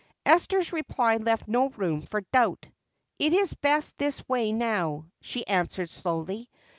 [0.25, 2.65] Esther's reply left no room for doubt.
[3.19, 6.49] "It is best this way now," she answered slowly.